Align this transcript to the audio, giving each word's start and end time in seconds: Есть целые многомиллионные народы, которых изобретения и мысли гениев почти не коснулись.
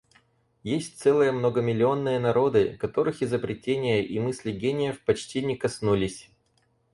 Есть 0.63 0.97
целые 0.99 1.31
многомиллионные 1.31 2.17
народы, 2.17 2.75
которых 2.77 3.21
изобретения 3.21 4.03
и 4.03 4.17
мысли 4.19 4.49
гениев 4.51 4.99
почти 5.05 5.43
не 5.45 5.55
коснулись. 5.57 6.31